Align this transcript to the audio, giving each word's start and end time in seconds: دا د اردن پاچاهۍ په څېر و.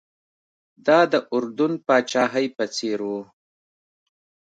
دا 0.85 0.99
د 1.11 1.13
اردن 1.33 1.73
پاچاهۍ 1.85 2.47
په 2.57 2.65
څېر 2.75 2.99
و. 3.09 3.11